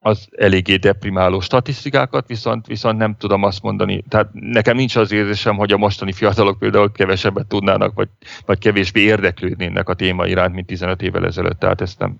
az 0.00 0.28
eléggé 0.36 0.76
deprimáló 0.76 1.40
statisztikákat, 1.40 2.26
viszont, 2.26 2.66
viszont 2.66 2.98
nem 2.98 3.16
tudom 3.18 3.42
azt 3.42 3.62
mondani, 3.62 4.04
tehát 4.08 4.28
nekem 4.32 4.76
nincs 4.76 4.96
az 4.96 5.12
érzésem, 5.12 5.56
hogy 5.56 5.72
a 5.72 5.76
mostani 5.76 6.12
fiatalok 6.12 6.58
például 6.58 6.92
kevesebbet 6.92 7.46
tudnának, 7.46 7.94
vagy, 7.94 8.08
vagy 8.46 8.58
kevésbé 8.58 9.00
érdeklődnének 9.00 9.88
a 9.88 9.94
téma 9.94 10.26
iránt, 10.26 10.54
mint 10.54 10.66
15 10.66 11.02
évvel 11.02 11.26
ezelőtt, 11.26 11.58
tehát 11.58 11.80
ezt 11.80 11.98
nem, 11.98 12.16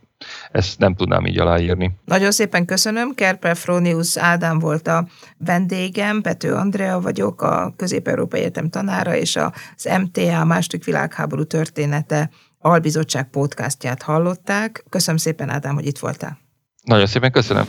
ezt 0.53 0.79
nem 0.79 0.95
tudnám 0.95 1.27
így 1.27 1.39
aláírni. 1.39 1.91
Nagyon 2.05 2.31
szépen 2.31 2.65
köszönöm, 2.65 3.15
Kerper 3.15 3.57
Fronius 3.57 4.17
Ádám 4.17 4.59
volt 4.59 4.89
a 4.89 5.07
vendégem, 5.37 6.21
Pető 6.21 6.55
Andrea 6.55 7.01
vagyok, 7.01 7.43
a 7.43 7.75
Közép-Európai 7.77 8.41
Egyetem 8.41 8.71
tanára, 8.71 9.17
és 9.17 9.37
az 9.37 9.89
MTA 10.01 10.45
második 10.45 10.85
világháború 10.85 11.45
története 11.45 12.31
albizottság 12.61 13.31
podcastját 13.31 14.03
hallották. 14.03 14.85
Köszönöm 14.89 15.17
szépen, 15.17 15.49
Ádám, 15.49 15.75
hogy 15.75 15.87
itt 15.87 15.99
voltál. 15.99 16.48
Nagyon 16.89 17.07
szépen 17.07 17.31
köszönöm. 17.31 17.65